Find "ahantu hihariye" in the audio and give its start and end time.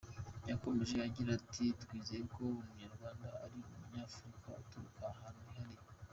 5.13-5.81